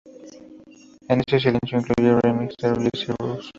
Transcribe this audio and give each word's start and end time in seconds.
En 1.09 1.19
este 1.19 1.39
sencillo 1.39 1.77
incluye 1.77 2.19
remixes 2.23 2.73
de 2.79 2.89
Jesse 2.91 3.15
Rose. 3.19 3.49